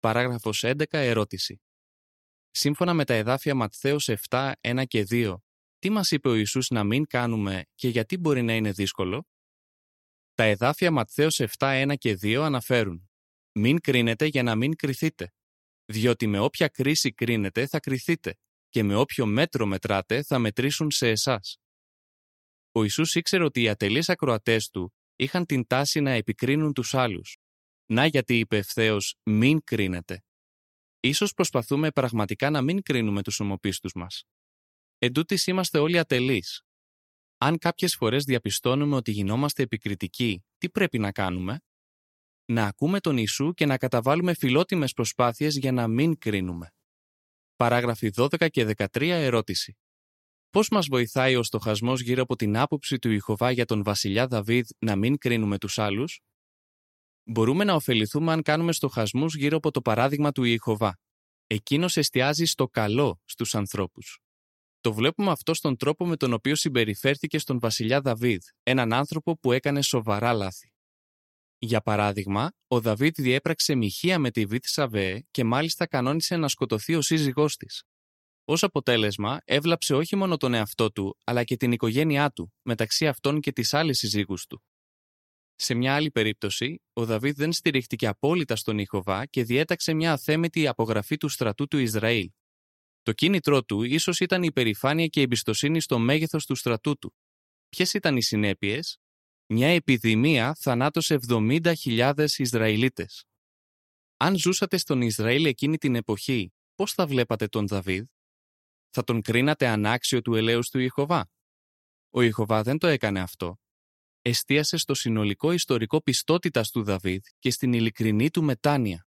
Παράγραφος 0.00 0.64
11. 0.64 0.84
Ερώτηση. 0.90 1.60
Σύμφωνα 2.50 2.94
με 2.94 3.04
τα 3.04 3.14
εδάφια 3.14 3.54
Ματθαίος 3.54 4.08
7, 4.28 4.52
1 4.60 4.84
και 4.86 5.06
2, 5.10 5.36
τι 5.78 5.90
μας 5.90 6.10
είπε 6.10 6.28
ο 6.28 6.34
Ιησούς 6.34 6.68
να 6.68 6.84
μην 6.84 7.06
κάνουμε 7.06 7.64
και 7.74 7.88
γιατί 7.88 8.16
μπορεί 8.16 8.42
να 8.42 8.54
είναι 8.54 8.72
δύσκολο; 8.72 9.28
Τα 10.34 10.44
εδάφια 10.44 10.90
Ματθαίος 10.90 11.40
7, 11.40 11.46
1 11.58 11.94
και 11.98 12.18
2 12.22 12.42
αναφέρουν 12.42 13.10
μην 13.52 13.80
κρίνετε 13.80 14.26
για 14.26 14.42
να 14.42 14.54
μην 14.54 14.76
κριθείτε. 14.76 15.34
Διότι 15.84 16.26
με 16.26 16.38
όποια 16.38 16.68
κρίση 16.68 17.12
κρίνετε 17.12 17.66
θα 17.66 17.80
κριθείτε 17.80 18.38
και 18.68 18.82
με 18.82 18.94
όποιο 18.94 19.26
μέτρο 19.26 19.66
μετράτε 19.66 20.22
θα 20.22 20.38
μετρήσουν 20.38 20.90
σε 20.90 21.08
εσάς. 21.08 21.56
Ο 22.72 22.82
Ιησούς 22.82 23.14
ήξερε 23.14 23.44
ότι 23.44 23.62
οι 23.62 23.68
ατελείς 23.68 24.08
ακροατές 24.08 24.68
του 24.68 24.94
είχαν 25.16 25.46
την 25.46 25.66
τάση 25.66 26.00
να 26.00 26.10
επικρίνουν 26.10 26.72
τους 26.72 26.94
άλλους. 26.94 27.36
Να 27.86 28.06
γιατί 28.06 28.38
είπε 28.38 28.56
ευθέως 28.56 29.16
μην 29.22 29.64
κρίνετε. 29.64 30.24
Ίσως 31.00 31.32
προσπαθούμε 31.32 31.90
πραγματικά 31.90 32.50
να 32.50 32.62
μην 32.62 32.82
κρίνουμε 32.82 33.22
τους 33.22 33.40
ομοπίστους 33.40 33.92
μας. 33.94 34.24
Εν 34.98 35.12
τούτης 35.12 35.46
είμαστε 35.46 35.78
όλοι 35.78 35.98
ατελείς. 35.98 36.62
Αν 37.38 37.58
κάποιες 37.58 37.94
φορές 37.94 38.24
διαπιστώνουμε 38.24 38.96
ότι 38.96 39.10
γινόμαστε 39.10 39.62
επικριτικοί, 39.62 40.44
τι 40.58 40.70
πρέπει 40.70 40.98
να 40.98 41.12
κάνουμε; 41.12 41.60
να 42.44 42.66
ακούμε 42.66 43.00
τον 43.00 43.16
Ιησού 43.16 43.52
και 43.52 43.66
να 43.66 43.78
καταβάλουμε 43.78 44.34
φιλότιμες 44.34 44.92
προσπάθειες 44.92 45.56
για 45.56 45.72
να 45.72 45.88
μην 45.88 46.18
κρίνουμε. 46.18 46.74
Παράγραφοι 47.56 48.10
12 48.16 48.48
και 48.50 48.64
13 48.64 48.86
ερώτηση. 49.00 49.76
Πώς 50.50 50.68
μας 50.68 50.86
βοηθάει 50.86 51.36
ο 51.36 51.42
στοχασμός 51.42 52.00
γύρω 52.00 52.22
από 52.22 52.36
την 52.36 52.56
άποψη 52.56 52.98
του 52.98 53.10
Ιχωβά 53.10 53.50
για 53.50 53.64
τον 53.64 53.82
βασιλιά 53.82 54.26
Δαβίδ 54.26 54.68
να 54.78 54.96
μην 54.96 55.18
κρίνουμε 55.18 55.58
τους 55.58 55.78
άλλους; 55.78 56.20
Μπορούμε 57.30 57.64
να 57.64 57.74
ωφεληθούμε 57.74 58.32
αν 58.32 58.42
κάνουμε 58.42 58.72
στοχασμούς 58.72 59.34
γύρω 59.34 59.56
από 59.56 59.70
το 59.70 59.82
παράδειγμα 59.82 60.32
του 60.32 60.44
Ιεχωβά. 60.44 60.98
Εκείνος 61.46 61.96
εστιάζει 61.96 62.44
στο 62.44 62.68
καλό 62.68 63.20
στους 63.24 63.54
ανθρώπους. 63.54 64.18
Το 64.80 64.92
βλέπουμε 64.92 65.30
αυτό 65.30 65.54
στον 65.54 65.76
τρόπο 65.76 66.06
με 66.06 66.16
τον 66.16 66.32
οποίο 66.32 66.54
συμπεριφέρθηκε 66.54 67.38
στον 67.38 67.58
βασιλιά 67.58 68.00
Δαβίδ, 68.00 68.40
έναν 68.62 68.92
άνθρωπο 68.92 69.38
που 69.38 69.52
έκανε 69.52 69.82
σοβαρά 69.82 70.32
λάθη. 70.32 70.72
Για 71.58 71.80
παράδειγμα, 71.80 72.52
ο 72.66 72.80
Δαβίδ 72.80 73.12
διέπραξε 73.16 73.74
μοιχεία 73.74 74.18
με 74.18 74.30
τη 74.30 74.44
Βίθ 74.44 74.64
Σαβέ 74.66 75.26
και 75.30 75.44
μάλιστα 75.44 75.86
κανόνισε 75.86 76.36
να 76.36 76.48
σκοτωθεί 76.48 76.94
ο 76.94 77.02
σύζυγός 77.02 77.56
της. 77.56 77.82
Ω 78.44 78.54
αποτέλεσμα, 78.54 79.40
έβλαψε 79.44 79.94
όχι 79.94 80.16
μόνο 80.16 80.36
τον 80.36 80.54
εαυτό 80.54 80.92
του, 80.92 81.18
αλλά 81.24 81.44
και 81.44 81.56
την 81.56 81.72
οικογένειά 81.72 82.30
του, 82.30 82.52
μεταξύ 82.62 83.06
αυτών 83.06 83.40
και 83.40 83.52
τη 83.52 83.76
άλλη 83.76 83.94
σύζυγους 83.94 84.46
του. 84.46 84.62
Σε 85.62 85.74
μια 85.74 85.94
άλλη 85.94 86.10
περίπτωση, 86.10 86.82
ο 86.92 87.04
Δαβίδ 87.04 87.36
δεν 87.36 87.52
στηρίχτηκε 87.52 88.06
απόλυτα 88.06 88.56
στον 88.56 88.78
Ιχοβά 88.78 89.26
και 89.26 89.44
διέταξε 89.44 89.94
μια 89.94 90.12
αθέμητη 90.12 90.66
απογραφή 90.66 91.16
του 91.16 91.28
στρατού 91.28 91.66
του 91.68 91.78
Ισραήλ. 91.78 92.30
Το 93.02 93.12
κίνητρό 93.12 93.62
του 93.62 93.82
ίσως 93.82 94.20
ήταν 94.20 94.42
η 94.42 94.46
υπερηφάνεια 94.50 95.06
και 95.06 95.20
η 95.20 95.22
εμπιστοσύνη 95.22 95.80
στο 95.80 95.98
μέγεθος 95.98 96.46
του 96.46 96.54
στρατού 96.54 96.98
του. 96.98 97.16
Ποιες 97.68 97.94
ήταν 97.94 98.16
οι 98.16 98.22
συνέπειες, 98.22 98.98
μια 99.46 99.68
επιδημία 99.68 100.54
θανάτωσε 100.54 101.18
70.000 101.28 102.24
Ισραηλίτες. 102.36 103.24
Αν 104.16 104.36
ζούσατε 104.36 104.76
στον 104.76 105.00
Ισραήλ 105.02 105.44
εκείνη 105.44 105.78
την 105.78 105.94
εποχή, 105.94 106.52
πώς 106.74 106.92
θα 106.92 107.06
βλέπατε 107.06 107.46
τον 107.46 107.66
Δαβίδ; 107.66 108.06
Θα 108.90 109.04
τον 109.04 109.22
κρίνατε 109.22 109.66
ανάξιο 109.66 110.22
του 110.22 110.34
ελέους 110.34 110.68
του 110.68 110.78
Ιχωβά; 110.78 111.30
Ο 112.10 112.22
Ιχωβά 112.22 112.62
δεν 112.62 112.78
το 112.78 112.86
έκανε 112.86 113.20
αυτό. 113.20 113.60
Εστίασε 114.22 114.76
στο 114.76 114.94
συνολικό 114.94 115.52
ιστορικό 115.52 116.02
πιστότητας 116.02 116.70
του 116.70 116.82
Δαβίδ 116.82 117.22
και 117.38 117.50
στην 117.50 117.72
ειλικρινή 117.72 118.30
του 118.30 118.42
μετάνοια. 118.42 119.06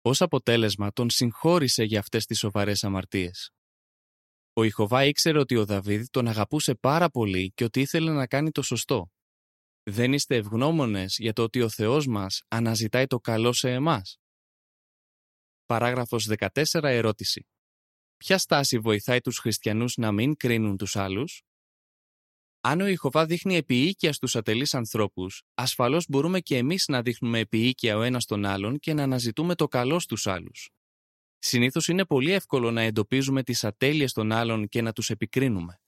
Ως 0.00 0.20
αποτέλεσμα 0.20 0.92
τον 0.92 1.10
συγχώρησε 1.10 1.84
για 1.84 1.98
αυτές 1.98 2.24
τις 2.26 2.38
σοβαρές 2.38 2.84
αμαρτίες. 2.84 3.50
Ο 4.52 4.62
Ιχωβά 4.62 5.04
ήξερε 5.04 5.38
ότι 5.38 5.56
ο 5.56 5.64
Δαβίδ 5.64 6.06
τον 6.10 6.28
αγαπούσε 6.28 6.74
πάρα 6.74 7.10
πολύ 7.10 7.52
και 7.54 7.64
ότι 7.64 7.80
ήθελε 7.80 8.12
να 8.12 8.26
κάνει 8.26 8.50
το 8.50 8.62
σωστό. 8.62 9.10
Δεν 9.82 10.12
είστε 10.12 10.36
ευγνώμονες 10.36 11.16
για 11.18 11.32
το 11.32 11.42
ότι 11.42 11.62
ο 11.62 11.68
Θεός 11.68 12.06
μας 12.06 12.42
αναζητάει 12.48 13.06
το 13.06 13.20
καλό 13.20 13.52
σε 13.52 13.72
εμάς. 13.72 14.18
Παράγραφος 15.66 16.28
14 16.38 16.82
ερώτηση. 16.82 17.48
Ποια 18.16 18.38
στάση 18.38 18.78
βοηθάει 18.78 19.20
τους 19.20 19.38
χριστιανούς 19.38 19.96
να 19.96 20.12
μην 20.12 20.36
κρίνουν 20.36 20.76
τους 20.76 20.96
άλλους; 20.96 21.42
Αν 22.60 22.80
ο 22.80 22.86
Ιχωβά 22.86 23.26
δείχνει 23.26 23.56
επίοικια 23.56 24.12
στους 24.12 24.36
ατελείς 24.36 24.74
ανθρώπους, 24.74 25.42
ασφαλώς 25.54 26.06
μπορούμε 26.08 26.40
και 26.40 26.56
εμείς 26.56 26.88
να 26.88 27.02
δείχνουμε 27.02 27.38
επίοικια 27.38 27.96
ο 27.96 28.02
ένας 28.02 28.24
τον 28.24 28.44
άλλον 28.44 28.78
και 28.78 28.94
να 28.94 29.02
αναζητούμε 29.02 29.54
το 29.54 29.68
καλό 29.68 29.98
στους 29.98 30.26
άλλους. 30.26 30.70
Συνήθως 31.38 31.88
είναι 31.88 32.04
πολύ 32.04 32.32
εύκολο 32.32 32.70
να 32.70 32.80
εντοπίζουμε 32.80 33.42
τις 33.42 33.64
ατέλειες 33.64 34.12
των 34.12 34.32
άλλων 34.32 34.68
και 34.68 34.82
να 34.82 34.92
τους 34.92 35.10
επικρίνουμε. 35.10 35.80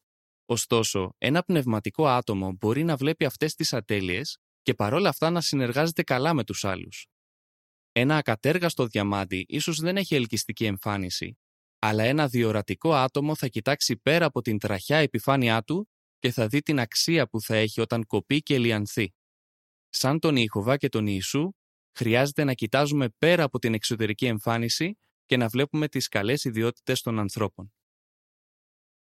Ωστόσο, 0.46 1.14
ένα 1.18 1.42
πνευματικό 1.42 2.06
άτομο 2.06 2.52
μπορεί 2.52 2.84
να 2.84 2.96
βλέπει 2.96 3.24
αυτές 3.24 3.54
τις 3.54 3.72
ατέλειες 3.72 4.38
και 4.62 4.74
παρόλα 4.74 5.08
αυτά 5.08 5.30
να 5.30 5.40
συνεργάζεται 5.40 6.02
καλά 6.02 6.34
με 6.34 6.44
τους 6.44 6.64
άλλους. 6.64 7.06
Ένα 7.92 8.16
ακατέργαστο 8.16 8.86
διαμάντι 8.86 9.44
ίσως 9.48 9.80
δεν 9.80 9.96
έχει 9.96 10.14
ελκυστική 10.14 10.64
εμφάνιση, 10.64 11.38
αλλά 11.78 12.04
ένα 12.04 12.28
διορατικό 12.28 12.94
άτομο 12.94 13.34
θα 13.34 13.46
κοιτάξει 13.46 13.96
πέρα 13.96 14.26
από 14.26 14.40
την 14.40 14.58
τραχιά 14.58 14.96
επιφάνειά 14.96 15.62
του 15.62 15.88
και 16.20 16.30
θα 16.30 16.46
δει 16.46 16.60
την 16.62 16.80
αξία 16.80 17.26
που 17.28 17.40
θα 17.40 17.54
έχει 17.56 17.80
όταν 17.80 18.06
κοπεί 18.06 18.42
και 18.42 18.58
λιανθεί. 18.58 19.14
Σαν 19.88 20.18
τον 20.18 20.36
Ιεχωβά 20.36 20.76
και 20.76 20.88
τον 20.88 21.06
Ιησού, 21.06 21.50
χρειάζεται 21.92 22.44
να 22.44 22.54
κοιτάζουμε 22.54 23.08
πέρα 23.18 23.42
από 23.42 23.58
την 23.58 23.74
εξωτερική 23.74 24.26
εμφάνιση 24.26 24.98
και 25.26 25.36
να 25.36 25.48
βλέπουμε 25.48 25.88
τις 25.88 26.08
καλές 26.08 26.44
ιδιότητες 26.44 27.00
των 27.00 27.18
ανθρώπων. 27.18 27.74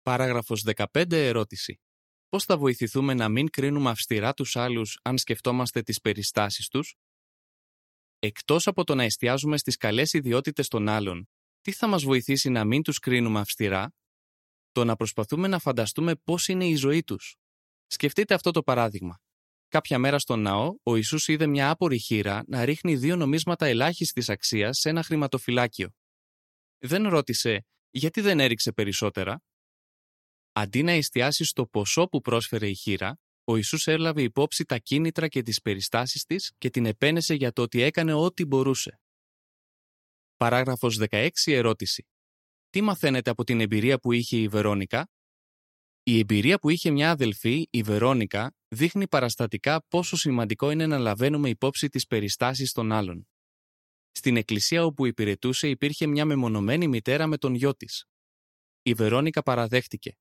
Παράγραφος 0.02 0.64
15 0.76 1.12
ερώτηση. 1.12 1.82
Πώς 2.30 2.44
θα 2.44 2.58
βοηθηθούμε 2.58 3.14
να 3.14 3.30
μην 3.30 3.50
κρίνουμε 3.50 3.90
αυστηρά 3.90 4.34
τους 4.34 4.56
άλλους 4.56 5.00
αν 5.04 5.18
σκεφτόμαστε 5.18 5.82
τις 5.82 6.00
περιστάσεις 6.00 6.68
τους; 6.68 6.96
Εκτός 8.20 8.68
από 8.68 8.84
το 8.84 8.96
να 8.96 9.04
εστιάζουμε 9.04 9.58
στις 9.58 9.78
καλές 9.78 10.14
ιδιότητες 10.14 10.68
των 10.68 10.88
άλλων, 10.88 11.30
τι 11.62 11.72
θα 11.72 11.88
μας 11.88 12.04
βοηθήσει 12.04 12.50
να 12.50 12.66
μην 12.66 12.82
τους 12.84 13.00
κρίνουμε 13.00 13.40
αυστηρά; 13.40 13.94
Το 14.74 14.84
να 14.84 14.96
προσπαθούμε 14.96 15.48
να 15.48 15.60
φανταστούμε 15.60 16.16
πώς 16.16 16.48
είναι 16.48 16.66
η 16.66 16.76
ζωή 16.76 17.04
τους. 17.04 17.36
Σκεφτείτε 17.88 18.34
αυτό 18.34 18.52
το 18.52 18.64
παράδειγμα. 18.64 19.22
Κάποια 19.68 20.00
μέρα 20.00 20.20
στον 20.20 20.42
ναό, 20.42 20.76
ο 20.84 20.96
Ιησούς 20.96 21.28
είδε 21.28 21.48
μια 21.48 21.70
άπορη 21.70 21.98
χείρα 21.98 22.44
να 22.48 22.66
ρίχνει 22.66 22.96
δύο 22.96 23.16
νομίσματα 23.16 23.66
ελάχιστης 23.66 24.30
αξίας 24.30 24.78
σε 24.78 24.90
ένα 24.90 25.04
χρηματοφυλάκιο. 25.04 25.90
Δεν 26.78 27.08
ρώτησε 27.08 27.66
γιατί 27.90 28.22
δεν 28.22 28.40
έριξε 28.40 28.72
περισσότερα; 28.72 29.44
Αντί 30.56 30.84
να 30.84 30.92
εστιάσει 30.92 31.44
στο 31.44 31.66
ποσό 31.68 32.06
που 32.06 32.22
πρόσφερε 32.22 32.70
η 32.70 32.76
χείρα, 32.76 33.20
ο 33.44 33.56
Ιησούς 33.56 33.88
έλαβε 33.88 34.22
υπόψη 34.22 34.66
τα 34.66 34.78
κίνητρα 34.78 35.28
και 35.28 35.42
τις 35.42 35.62
περιστάσεις 35.62 36.24
της 36.24 36.54
και 36.58 36.70
την 36.70 36.86
επένεσε 36.86 37.34
για 37.34 37.52
το 37.52 37.62
ότι 37.62 37.82
έκανε 37.82 38.14
ό,τι 38.14 38.46
μπορούσε. 38.46 39.02
Παράγραφος 40.38 40.98
16 41.10 41.30
ερώτηση. 41.46 42.08
Τι 42.74 42.82
μαθαίνετε 42.82 43.30
από 43.30 43.44
την 43.44 43.62
εμπειρία 43.62 44.00
που 44.00 44.12
είχε 44.12 44.38
η 44.38 44.48
Βερόνικα; 44.48 45.10
Η 46.04 46.20
εμπειρία 46.20 46.60
που 46.60 46.70
είχε 46.70 46.92
μια 46.92 47.12
αδελφή, 47.12 47.68
η 47.70 47.82
Βερόνικα, 47.82 48.56
δείχνει 48.68 49.08
παραστατικά 49.08 49.86
πόσο 49.88 50.16
σημαντικό 50.16 50.72
είναι 50.72 50.88
να 50.88 50.98
λαβαίνουμε 50.98 51.50
υπόψη 51.50 51.90
τις 51.90 52.08
περιστάσεις 52.08 52.72
των 52.72 52.92
άλλων. 52.92 53.28
Στην 54.12 54.38
εκκλησία 54.38 54.86
όπου 54.86 55.06
υπηρετούσε 55.06 55.70
υπήρχε 55.70 56.08
μια 56.08 56.26
μεμονωμένη 56.26 56.88
μητέρα 56.88 57.28
με 57.28 57.38
τον 57.38 57.54
γιο 57.54 57.76
της. 57.76 58.06
Η 58.82 58.94
Βερόνικα 58.94 59.44
παραδέχτηκε 59.44 60.18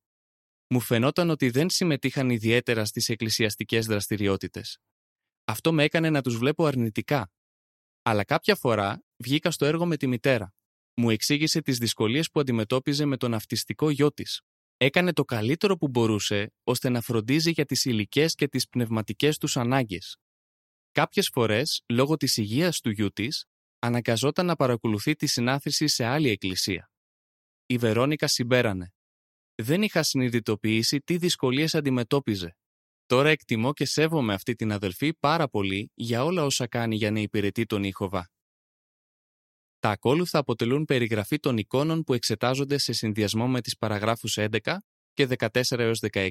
μου 0.68 0.80
φαινόταν 0.80 1.30
ότι 1.30 1.50
δεν 1.50 1.70
συμμετείχαν 1.70 2.30
ιδιαίτερα 2.30 2.84
στις 2.84 3.08
εκκλησιαστικές 3.08 3.86
δραστηριότητες. 3.86 4.78
Αυτό 5.44 5.72
με 5.72 5.84
έκανε 5.84 6.10
να 6.10 6.22
τους 6.22 6.36
βλέπω 6.36 6.66
αρνητικά. 6.66 7.32
Αλλά 8.02 8.24
κάποια 8.24 8.56
φορά 8.56 9.04
βγήκα 9.16 9.50
στο 9.50 9.64
έργο 9.64 9.86
με 9.86 9.96
τη 9.96 10.06
μητέρα. 10.06 10.54
Μου 10.94 11.10
εξήγησε 11.10 11.60
τις 11.60 11.78
δυσκολίες 11.78 12.30
που 12.30 12.40
αντιμετώπιζε 12.40 13.04
με 13.04 13.16
τον 13.16 13.34
αυτιστικό 13.34 13.90
γιο 13.90 14.12
της. 14.12 14.40
Έκανε 14.76 15.12
το 15.12 15.24
καλύτερο 15.24 15.76
που 15.76 15.88
μπορούσε 15.88 16.52
ώστε 16.64 16.88
να 16.88 17.00
φροντίζει 17.00 17.50
για 17.50 17.64
τις 17.64 17.84
υλικές 17.84 18.34
και 18.34 18.48
τις 18.48 18.68
πνευματικές 18.68 19.38
τους 19.38 19.56
ανάγκες. 19.56 20.16
Κάποιες 20.92 21.28
φορές, 21.32 21.82
λόγω 21.88 22.16
της 22.16 22.36
υγείας 22.36 22.80
του 22.80 22.90
γιού 22.90 23.10
της, 23.10 23.44
αναγκαζόταν 23.78 24.46
να 24.46 24.56
παρακολουθεί 24.56 25.14
τη 25.14 25.26
συνάθρηση 25.26 25.86
σε 25.86 26.04
άλλη 26.04 26.28
εκκλησία. 26.28 26.90
Η 27.66 27.78
Βερόνικα 27.78 28.26
συμπέρανε 28.26 28.92
δεν 29.54 29.82
είχα 29.82 30.02
συνειδητοποιήσει 30.02 31.00
τι 31.00 31.16
δυσκολίες 31.16 31.74
αντιμετώπιζε. 31.74 32.56
Τώρα 33.06 33.28
εκτιμώ 33.28 33.72
και 33.72 33.84
σέβομαι 33.84 34.34
αυτή 34.34 34.54
την 34.54 34.72
αδελφή 34.72 35.14
πάρα 35.14 35.48
πολύ 35.48 35.90
για 35.94 36.24
όλα 36.24 36.44
όσα 36.44 36.66
κάνει 36.66 36.96
για 36.96 37.10
να 37.10 37.20
υπηρετεί 37.20 37.64
τον 37.64 37.84
Ήχοβα. 37.84 38.30
Τα 39.82 39.90
ακόλουθα 39.90 40.38
αποτελούν 40.38 40.84
περιγραφή 40.84 41.38
των 41.38 41.56
εικόνων 41.56 42.02
που 42.02 42.14
εξετάζονται 42.14 42.78
σε 42.78 42.92
συνδυασμό 42.92 43.48
με 43.48 43.60
τις 43.60 43.76
παραγράφους 43.76 44.38
11 44.38 44.76
και 45.12 45.26
14 45.38 45.78
έως 45.78 46.00
16. 46.12 46.28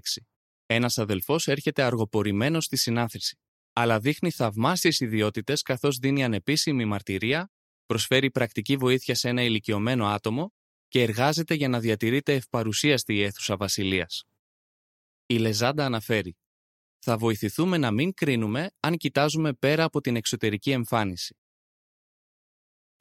Ένας 0.65 0.97
αδελφός 0.97 1.47
έρχεται 1.47 1.81
αργοπορημένος 1.81 2.65
στη 2.65 2.77
συνάθρηση, 2.77 3.37
αλλά 3.73 3.99
δείχνει 3.99 4.31
θαυμάσιες 4.31 4.99
ιδιότητες 4.99 5.61
καθώς 5.61 5.97
δίνει 5.97 6.23
ανεπίσημη 6.23 6.85
μαρτυρία, 6.85 7.51
προσφέρει 7.85 8.31
πρακτική 8.31 8.75
βοήθεια 8.75 9.15
σε 9.15 9.29
ένα 9.29 9.43
ηλικιωμένο 9.43 10.05
άτομο 10.05 10.53
και 10.87 11.01
εργάζεται 11.01 11.53
για 11.53 11.67
να 11.67 11.79
διατηρείται 11.79 12.33
ευπαρουσίαστη 12.33 13.15
η 13.15 13.23
αίθουσα 13.23 13.57
βασιλείας. 13.57 14.23
Η 15.25 15.37
Λεζάντα 15.37 15.85
αναφέρει 15.85 16.37
«Θα 16.99 17.17
βοηθηθούμε 17.17 17.77
να 17.77 17.91
μην 17.91 18.13
κρίνουμε 18.13 18.71
αν 18.79 18.97
κοιτάζουμε 18.97 19.53
πέρα 19.53 19.83
από 19.83 20.01
την 20.01 20.15
εξωτερική 20.15 20.71
εμφάνιση». 20.71 21.35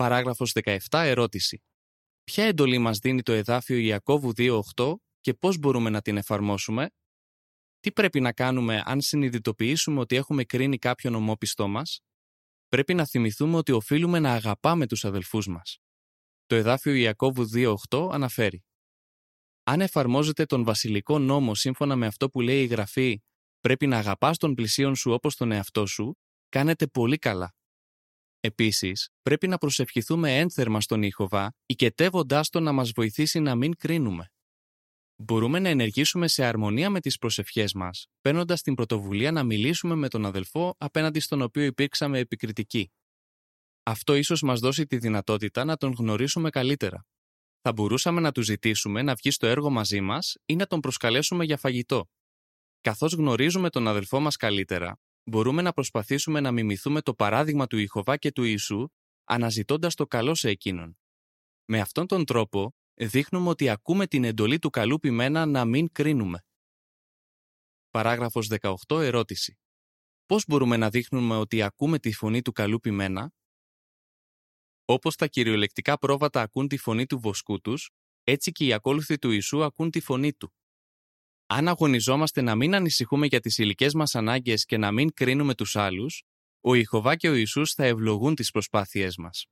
Παράγραφος 0.01 0.53
17 0.65 0.77
ερώτηση. 0.91 1.63
Ποια 2.25 2.45
εντολή 2.45 2.79
μας 2.79 2.99
δίνει 2.99 3.23
το 3.23 3.33
εδάφιο 3.33 3.77
Ιακώβου 3.77 4.33
2.8 4.37 4.95
και 5.21 5.35
πώς 5.35 5.59
μπορούμε 5.59 5.91
να 5.91 6.01
την 6.01 6.17
εφαρμόσουμε; 6.17 6.91
Τι 7.81 7.93
πρέπει 7.93 8.21
να 8.21 8.33
κάνουμε 8.33 8.83
αν 8.85 9.01
συνειδητοποιήσουμε 9.01 10.01
ότι 10.01 10.17
έχουμε 10.17 10.45
κρίνει 10.45 10.79
κάποιον 10.79 11.15
ομόπιστό 11.15 11.69
μας; 11.69 12.01
Πρέπει 12.69 12.95
να 12.95 13.07
θυμηθούμε 13.07 13.57
ότι 13.57 13.73
οφείλουμε 13.73 14.19
να 14.19 14.33
αγαπάμε 14.33 14.87
τους 14.87 15.05
αδελφούς 15.05 15.47
μας. 15.47 15.79
Το 16.47 16.55
εδάφιο 16.55 16.95
Ιακώβου 16.95 17.49
2.8 17.55 18.09
αναφέρει 18.13 18.65
«Αν 19.63 19.81
εφαρμόζετε 19.81 20.45
τον 20.45 20.65
βασιλικό 20.65 21.19
νόμο 21.19 21.55
σύμφωνα 21.55 21.97
με 21.97 22.07
αυτό 22.07 22.29
που 22.31 22.41
λέει 22.41 22.63
η 22.63 22.67
Γραφή 22.67 23.23
«Πρέπει 23.61 23.87
να 23.87 23.99
αγαπάς 23.99 24.39
τον 24.39 24.55
πλησίον 24.55 24.97
σου 24.97 25.13
όπως 25.13 25.37
τον 25.37 25.53
εαυτό 25.53 25.87
σου», 25.87 26.19
κάνετε 26.49 26.87
πολύ 26.87 27.19
καλά. 27.19 27.55
Επίσης, 28.41 29.09
πρέπει 29.23 29.49
να 29.49 29.59
προσευχηθούμε 29.59 30.39
ένθερμα 30.39 30.81
στον 30.81 31.03
Ήχοβα, 31.03 31.55
οικετεύοντάς 31.67 32.49
τον 32.49 32.63
να 32.63 32.73
μας 32.73 32.91
βοηθήσει 32.91 33.41
να 33.41 33.55
μην 33.55 33.77
κρίνουμε. 33.77 34.33
Μπορούμε 35.17 35.59
να 35.59 35.69
ενεργήσουμε 35.69 36.29
σε 36.29 36.45
αρμονία 36.45 36.91
με 36.91 37.01
τις 37.01 37.19
προσευχές 37.19 37.73
μας, 37.73 38.07
παίρνοντας 38.21 38.63
την 38.63 38.75
πρωτοβουλία 38.75 39.33
να 39.33 39.43
μιλήσουμε 39.43 39.95
με 39.95 40.09
τον 40.09 40.27
αδελφό 40.27 40.75
απέναντι 40.79 41.21
στον 41.21 41.43
οποίο 41.43 41.63
υπήρξαμε 41.63 42.19
επικριτικοί. 42.19 42.93
Αυτό 43.83 44.15
ίσως 44.15 44.43
μας 44.43 44.61
δώσει 44.61 44.87
τη 44.87 44.97
δυνατότητα 44.99 45.65
να 45.65 45.77
τον 45.77 45.93
γνωρίσουμε 45.93 46.51
καλύτερα. 46.51 47.07
Θα 47.61 47.73
μπορούσαμε 47.73 48.21
να 48.21 48.33
του 48.33 48.43
ζητήσουμε 48.43 49.03
να 49.03 49.15
βγει 49.15 49.31
στο 49.31 49.47
έργο 49.47 49.71
μαζί 49.71 50.01
μας 50.01 50.37
ή 50.47 50.57
να 50.57 50.67
τον 50.67 50.81
προσκαλέσουμε 50.81 51.45
για 51.45 51.57
φαγητό. 51.57 52.11
Καθώς 52.81 53.13
γνωρίζουμε 53.13 53.71
τον 53.71 53.89
αδελφό 53.89 54.21
μας 54.21 54.37
καλύτερα, 54.37 55.01
μπορούμε 55.25 55.63
να 55.63 55.73
προσπαθήσουμε 55.73 56.41
να 56.41 56.53
μιμηθούμε 56.53 57.01
το 57.01 57.15
παράδειγμα 57.15 57.67
του 57.67 57.79
Ιχωβά 57.79 58.17
και 58.17 58.33
του 58.33 58.43
Ιησού, 58.43 58.89
αναζητώντας 59.25 59.95
το 59.95 60.07
καλό 60.07 60.35
σε 60.35 60.49
εκείνον. 60.49 60.99
Με 61.65 61.81
αυτόν 61.81 62.07
τον 62.07 62.25
τρόπο, 62.25 62.75
δείχνουμε 62.95 63.49
ότι 63.49 63.69
ακούμε 63.69 64.07
την 64.07 64.25
εντολή 64.25 64.59
του 64.59 64.71
καλού 64.71 64.99
ποιμένα 64.99 65.47
να 65.47 65.65
μην 65.65 65.93
κρίνουμε. 65.93 66.45
Παράγραφος 67.91 68.49
18 68.61 68.75
ερώτηση. 69.01 69.59
Πώς 70.27 70.45
μπορούμε 70.47 70.77
να 70.77 70.91
δείχνουμε 70.91 71.37
ότι 71.37 71.63
ακούμε 71.63 71.99
τη 71.99 72.13
φωνή 72.13 72.43
του 72.43 72.53
καλού 72.53 72.81
ποιμένα; 72.81 73.33
Όπως 74.85 75.17
τα 75.17 75.27
κυριολεκτικά 75.27 75.99
πρόβατα 75.99 76.41
ακούν 76.43 76.69
τη 76.69 76.77
φωνή 76.77 77.07
του 77.07 77.19
βοσκού 77.19 77.61
τους, 77.61 77.91
έτσι 78.25 78.53
και 78.53 78.65
οι 78.65 78.73
ακόλουθοι 78.73 79.19
του 79.19 79.31
Ιησού 79.31 79.65
ακούν 79.65 79.91
τη 79.91 80.01
φωνή 80.01 80.33
του. 80.33 80.55
Αν 81.53 81.69
αγωνιζόμαστε 81.69 82.41
να 82.41 82.55
μην 82.55 82.75
ανησυχούμε 82.75 83.27
για 83.27 83.41
τις 83.41 83.59
υλικές 83.59 83.95
μας 83.95 84.15
ανάγκες 84.15 84.65
και 84.65 84.77
να 84.77 84.93
μην 84.93 85.13
κρίνουμε 85.13 85.55
τους 85.55 85.77
άλλους, 85.77 86.23
ο 86.61 86.75
Ιχωβά 86.75 87.17
και 87.17 87.29
ο 87.29 87.35
Ιησούς 87.35 87.73
θα 87.73 87.85
ευλογούν 87.85 88.35
τις 88.35 88.51
προσπάθειές 88.51 89.17
μας. 89.17 89.47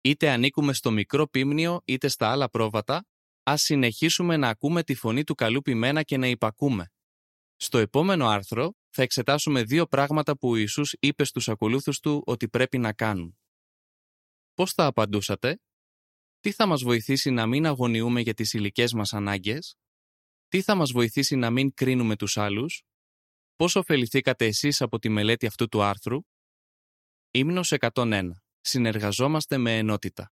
Είτε 0.00 0.30
ανήκουμε 0.30 0.72
στο 0.72 0.90
μικρό 0.90 1.26
πίμνιο 1.26 1.80
είτε 1.84 2.08
στα 2.08 2.28
άλλα 2.30 2.50
πρόβατα, 2.50 3.06
ας 3.42 3.62
συνεχίσουμε 3.62 4.36
να 4.36 4.48
ακούμε 4.48 4.82
τη 4.82 4.94
φωνή 4.94 5.24
του 5.24 5.34
καλού 5.34 5.62
ποιμένα 5.62 6.02
και 6.02 6.16
να 6.16 6.26
υπακούμε. 6.26 6.92
Στο 7.56 7.78
επόμενο 7.78 8.26
άρθρο 8.26 8.74
θα 8.90 9.02
εξετάσουμε 9.02 9.62
δύο 9.62 9.86
πράγματα 9.86 10.38
που 10.38 10.48
ο 10.48 10.56
Ιησούς 10.56 10.96
είπε 11.00 11.24
στους 11.24 11.48
ακολούθους 11.48 12.00
του 12.00 12.22
ότι 12.26 12.48
πρέπει 12.48 12.78
να 12.78 12.92
κάνουν. 12.92 13.38
Πώς 14.54 14.72
θα 14.72 14.86
απαντούσατε; 14.86 15.60
Τι 16.40 16.52
θα 16.52 16.66
μας 16.66 16.82
βοηθήσει 16.82 17.30
να 17.30 17.46
μην 17.46 17.66
αγωνιούμε 17.66 18.20
για 18.20 18.34
τις 18.34 18.52
υλικές 18.52 18.92
μας 18.92 19.12
ανάγκες; 19.12 19.76
Τι 20.48 20.62
θα 20.62 20.74
μας 20.74 20.92
βοηθήσει 20.92 21.36
να 21.36 21.50
μην 21.50 21.74
κρίνουμε 21.74 22.16
τους 22.16 22.36
άλλους; 22.36 22.82
Πώς 23.56 23.76
ωφεληθήκατε 23.76 24.46
εσείς 24.46 24.80
από 24.80 24.98
τη 24.98 25.08
μελέτη 25.08 25.46
αυτού 25.46 25.68
του 25.68 25.82
άρθρου; 25.82 26.20
Ύμνος 27.30 27.72
101. 27.72 28.30
Συνεργαζόμαστε 28.60 29.58
με 29.58 29.78
ενότητα. 29.78 30.32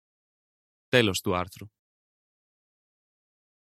Τέλος 0.90 1.20
του 1.22 1.36
άρθρου. 1.36 1.68